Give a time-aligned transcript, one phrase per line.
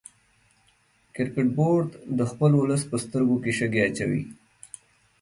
[1.15, 4.21] کرکټ بورډ د خپل ولس په سترګو کې شګې اچوي